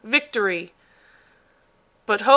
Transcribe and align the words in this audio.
Victory! 0.03 0.73
But 2.07 2.21
ho! 2.21 2.29